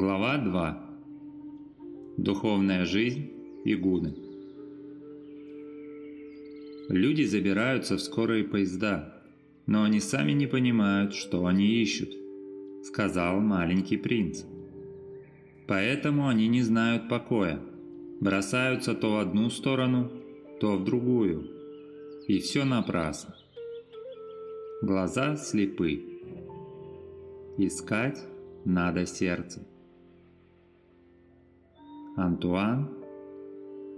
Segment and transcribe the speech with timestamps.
[0.00, 0.80] Глава 2.
[2.18, 3.32] Духовная жизнь
[3.64, 4.14] и гуны.
[6.88, 9.20] Люди забираются в скорые поезда,
[9.66, 12.10] но они сами не понимают, что они ищут,
[12.84, 14.44] сказал маленький принц.
[15.66, 17.58] Поэтому они не знают покоя,
[18.20, 20.12] бросаются то в одну сторону,
[20.60, 21.50] то в другую,
[22.28, 23.34] и все напрасно.
[24.80, 26.00] Глаза слепы.
[27.56, 28.24] Искать
[28.64, 29.66] надо сердце.
[32.18, 32.88] Антуан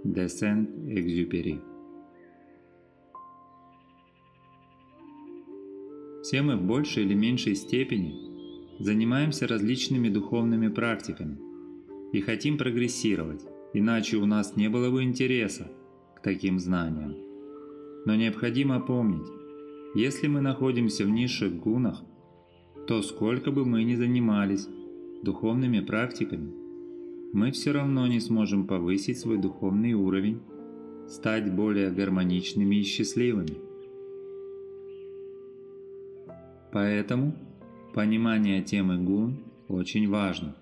[0.03, 1.59] де Сент-Экзюпери
[6.21, 8.13] Все мы в большей или меньшей степени
[8.79, 11.39] занимаемся различными духовными практиками
[12.13, 13.41] и хотим прогрессировать,
[13.73, 15.71] иначе у нас не было бы интереса
[16.15, 17.15] к таким знаниям.
[18.05, 19.27] Но необходимо помнить,
[19.95, 22.03] если мы находимся в низших гунах,
[22.87, 24.67] то сколько бы мы ни занимались
[25.23, 26.60] духовными практиками,
[27.33, 30.41] мы все равно не сможем повысить свой духовный уровень,
[31.07, 33.57] стать более гармоничными и счастливыми.
[36.71, 37.35] Поэтому
[37.93, 40.55] понимание темы гун очень важно.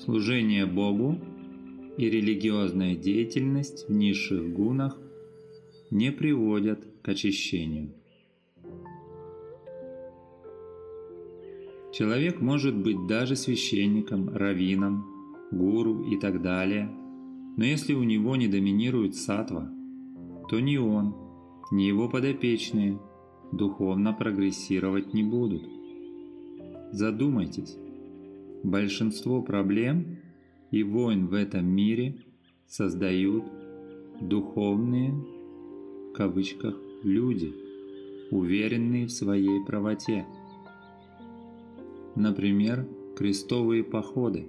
[0.00, 1.18] Служение Богу
[1.96, 4.98] и религиозная деятельность в низших гунах
[5.90, 7.92] не приводят к очищению.
[11.92, 15.04] Человек может быть даже священником, раввином,
[15.50, 16.88] гуру и так далее,
[17.56, 19.70] но если у него не доминирует сатва,
[20.48, 21.14] то ни он,
[21.72, 22.98] ни его подопечные
[23.52, 25.62] духовно прогрессировать не будут.
[26.92, 27.76] Задумайтесь,
[28.62, 30.18] большинство проблем
[30.70, 32.16] и войн в этом мире
[32.66, 33.44] создают
[34.20, 37.52] духовные, в кавычках, люди,
[38.30, 40.26] уверенные в своей правоте.
[42.16, 44.48] Например, крестовые походы,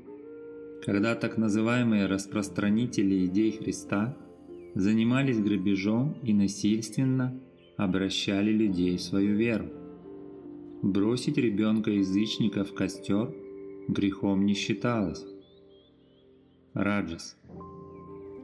[0.84, 4.18] когда так называемые распространители идей Христа
[4.74, 7.40] занимались грабежом и насильственно
[7.78, 9.66] обращали людей в свою веру.
[10.82, 13.34] Бросить ребенка-язычника в костер
[13.88, 15.26] грехом не считалось.
[16.74, 17.38] Раджас.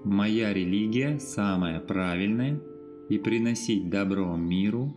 [0.04, 2.62] Моя религия самая правильная,
[3.10, 4.94] и приносить добро миру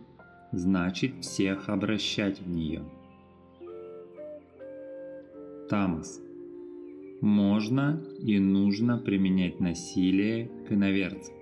[0.51, 2.83] значит всех обращать в нее.
[5.71, 6.21] Тамас.
[7.21, 11.33] Можно и нужно применять насилие к иноверцам.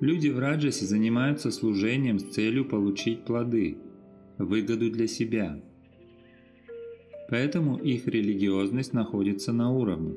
[0.00, 3.76] Люди в Раджасе занимаются служением с целью получить плоды,
[4.38, 5.60] выгоду для себя–
[7.30, 10.16] поэтому их религиозность находится на уровне.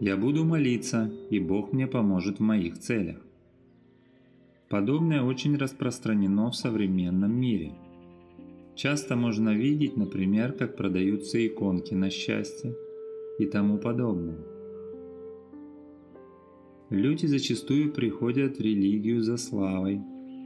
[0.00, 3.16] Я буду молиться, и Бог мне поможет в моих целях.
[4.68, 7.72] Подобное очень распространено в современном мире.
[8.74, 12.74] Часто можно видеть, например, как продаются иконки на счастье
[13.38, 14.38] и тому подобное.
[16.90, 20.00] Люди зачастую приходят в религию за славой,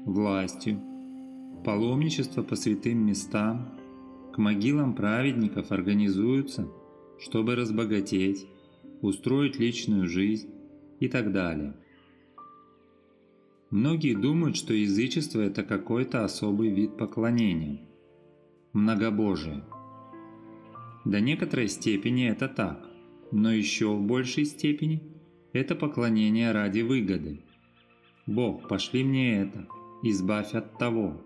[0.04, 0.80] властью,
[1.64, 3.76] паломничество по святым местам
[4.32, 6.68] к могилам праведников организуются,
[7.18, 8.46] чтобы разбогатеть,
[9.02, 10.50] устроить личную жизнь
[11.00, 11.74] и так далее.
[13.70, 17.80] Многие думают, что язычество– это какой-то особый вид поклонения,
[18.76, 19.64] многобожие.
[21.04, 22.86] До некоторой степени это так,
[23.32, 25.02] но еще в большей степени
[25.52, 27.40] это поклонение ради выгоды.
[28.26, 29.66] Бог, пошли мне это,
[30.02, 31.22] избавь от того.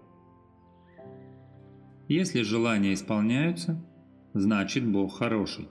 [2.08, 3.84] Если желания исполняются,
[4.32, 5.68] значит Бог хороший.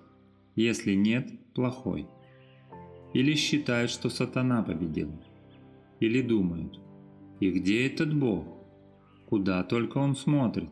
[0.56, 2.08] Если нет, плохой.
[3.14, 5.12] Или считают, что сатана победил.
[6.00, 6.80] Или думают,
[7.40, 8.46] и где этот Бог?
[9.28, 10.70] Куда только он смотрит?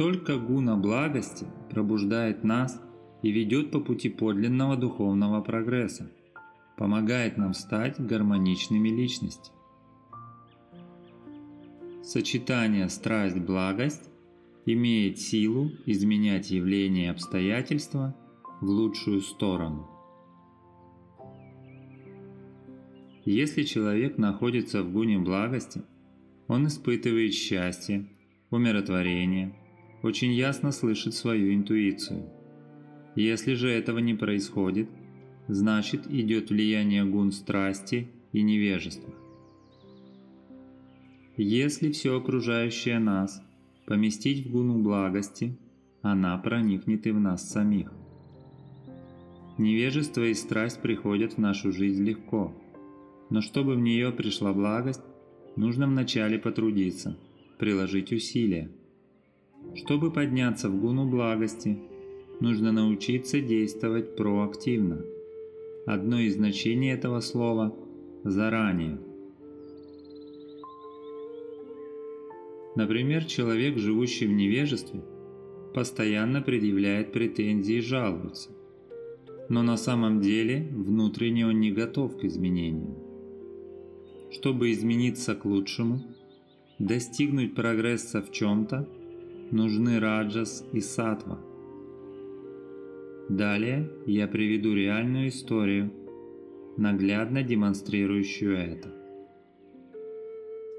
[0.00, 2.80] Только гуна благости пробуждает нас
[3.20, 6.10] и ведет по пути подлинного духовного прогресса,
[6.78, 9.58] помогает нам стать гармоничными личностями.
[12.02, 14.08] Сочетание страсть-благость
[14.64, 18.16] имеет силу изменять явления и обстоятельства
[18.62, 19.86] в лучшую сторону.
[23.26, 25.82] Если человек находится в гуне благости,
[26.48, 28.08] он испытывает счастье,
[28.48, 29.54] умиротворение,
[30.02, 32.28] очень ясно слышит свою интуицию.
[33.14, 34.88] Если же этого не происходит,
[35.48, 39.12] значит идет влияние гун страсти и невежества.
[41.36, 43.42] Если все окружающее нас
[43.86, 45.56] поместить в гуну благости,
[46.02, 47.92] она проникнет и в нас самих.
[49.58, 52.54] Невежество и страсть приходят в нашу жизнь легко,
[53.28, 55.02] но чтобы в нее пришла благость,
[55.56, 57.18] нужно вначале потрудиться,
[57.58, 58.70] приложить усилия.
[59.74, 61.78] Чтобы подняться в гуну благости,
[62.40, 65.04] нужно научиться действовать проактивно.
[65.86, 67.74] Одно из значений этого слова–
[68.24, 68.98] заранее.
[72.76, 75.02] Например, человек, живущий в невежестве,
[75.74, 78.50] постоянно предъявляет претензии и жалуется.
[79.48, 82.96] Но на самом деле внутренне он не готов к изменениям.
[84.30, 86.00] Чтобы измениться к лучшему,
[86.78, 88.88] достигнуть прогресса в чем-то,
[89.50, 91.38] нужны раджас и сатва.
[93.28, 95.92] Далее я приведу реальную историю,
[96.76, 98.92] наглядно демонстрирующую это.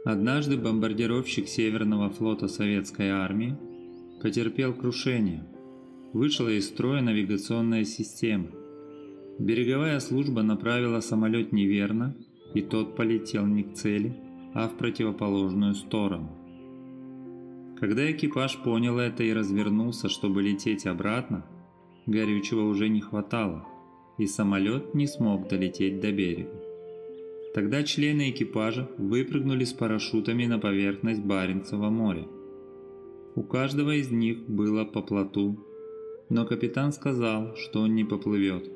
[0.03, 3.56] Однажды бомбардировщик Северного флота Советской Армии
[4.21, 5.45] потерпел крушение.
[6.12, 8.47] Вышла из строя навигационная система.
[9.39, 12.18] Береговая служба направила самолет неверно,
[12.53, 14.13] и тот полетел не к цели,
[14.53, 16.41] а в противоположную сторону.
[17.81, 21.44] Когда экипаж понял это и развернулся, чтобы лететь обратно,
[22.06, 23.66] горючего уже не хватало,
[24.19, 26.62] и самолет не смог долететь до берега.
[27.56, 32.28] Тогда члены экипажа выпрыгнули с парашютами на поверхность Баренцева моря.
[33.33, 35.57] У каждого из них было по плоту,
[36.30, 38.72] но капитан сказал, что он не поплывет,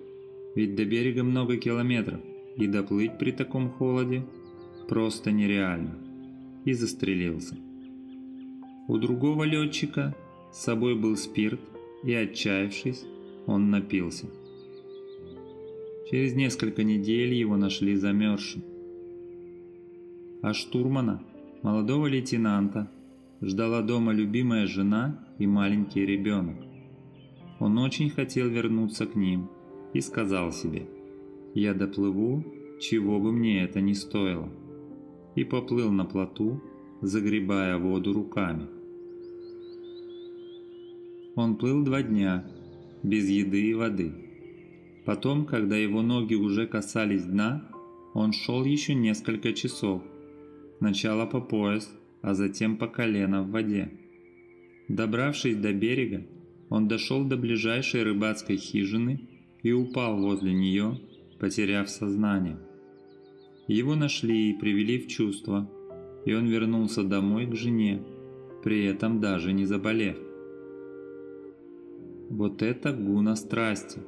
[0.55, 2.21] ведь до берега много километров,
[2.55, 4.25] и доплыть при таком холоде
[4.89, 5.95] просто нереально,
[6.65, 7.55] и застрелился.
[8.87, 10.15] У другого летчика
[10.51, 11.59] с собой был спирт,
[12.03, 13.03] и отчаявшись,
[13.47, 14.27] он напился.
[16.11, 18.63] Через несколько недель его нашли замерзшим.
[20.43, 21.23] А штурмана,
[21.63, 22.91] молодого лейтенанта,
[23.41, 26.57] ждала дома любимая жена и маленький ребенок.
[27.59, 29.49] Он очень хотел вернуться к ним
[29.93, 30.87] и сказал себе,
[31.55, 32.45] «Я доплыву,
[32.79, 34.47] чего бы мне это ни стоило»,
[35.33, 36.61] и поплыл на плоту,
[37.01, 38.74] загребая воду руками.
[41.35, 42.45] Он плыл два дня,
[43.03, 44.13] без еды и воды.
[45.05, 47.69] Потом, когда его ноги уже касались дна,
[48.13, 50.01] он шел еще несколько часов,
[50.77, 51.91] сначала по пояс,
[52.21, 53.91] а затем по колено в воде.
[54.87, 56.25] Добравшись до берега,
[56.69, 59.27] он дошел до ближайшей рыбацкой хижины
[59.61, 60.99] и упал возле нее,
[61.39, 62.57] потеряв сознание.
[63.67, 65.69] Его нашли и привели в чувство,
[66.25, 68.01] и он вернулся домой к жене,
[68.63, 70.17] при этом даже не заболев.
[72.29, 73.99] Вот это гуна страсти,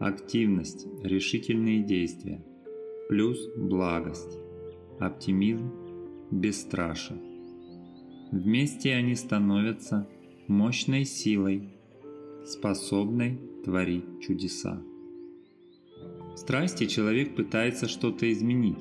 [0.00, 2.44] активность, решительные действия,
[3.08, 4.40] плюс благость,
[4.98, 5.70] оптимизм,
[6.32, 7.20] бесстрашие.
[8.32, 10.08] Вместе они становятся
[10.48, 11.72] мощной силой,
[12.44, 14.82] способной творить чудеса.
[16.34, 18.78] В страсти человек пытается что-то изменить,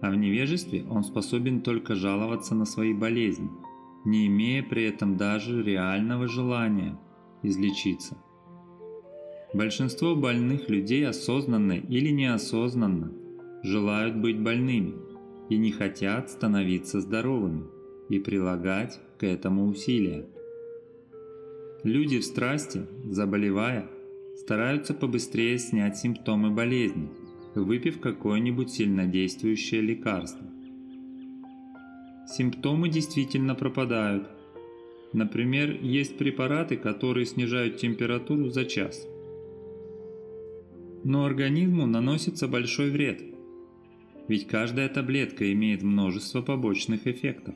[0.00, 3.50] а в невежестве он способен только жаловаться на свои болезни,
[4.06, 6.98] не имея при этом даже реального желания–
[7.42, 8.16] излечиться.
[9.54, 13.12] Большинство больных людей осознанно или неосознанно
[13.62, 14.94] желают быть больными
[15.48, 17.64] и не хотят становиться здоровыми
[18.08, 20.26] и прилагать к этому усилия.
[21.82, 23.88] Люди в страсти, заболевая,
[24.36, 27.08] стараются побыстрее снять симптомы болезни,
[27.54, 30.46] выпив какое-нибудь сильнодействующее лекарство.
[32.26, 34.28] Симптомы действительно пропадают–
[35.12, 39.06] Например, есть препараты, которые снижают температуру за час.
[41.04, 43.22] Но организму наносится большой вред,
[44.26, 47.54] ведь каждая таблетка имеет множество побочных эффектов.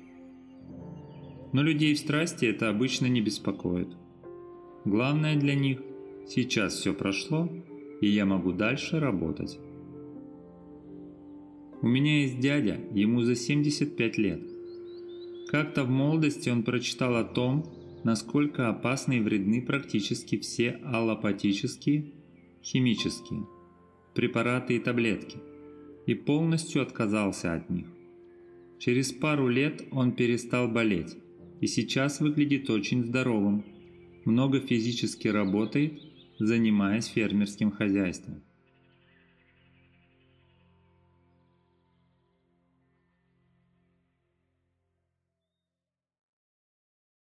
[1.53, 3.89] Но людей в страсти это обычно не беспокоит.
[4.85, 5.83] Главное для них–
[6.27, 7.49] сейчас все прошло,
[8.01, 9.59] и я могу дальше работать.
[11.83, 14.52] У меня есть дядя, ему за 75 лет.
[15.53, 17.65] Как-то в молодости он прочитал о том,
[18.03, 22.13] насколько опасны и вредны практически все аллопатические,
[22.65, 23.47] химические
[24.15, 25.37] препараты и таблетки,
[26.07, 27.87] и полностью отказался от них.
[28.79, 31.17] Через пару лет он перестал болеть
[31.61, 33.65] и сейчас выглядит очень здоровым,
[34.25, 36.01] много физически работает,
[36.39, 38.43] занимаясь фермерским хозяйством.